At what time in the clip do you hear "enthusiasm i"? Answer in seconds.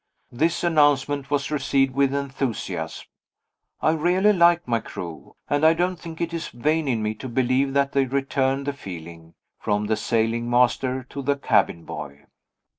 2.11-3.91